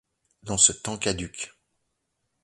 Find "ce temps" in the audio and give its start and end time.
0.57-0.97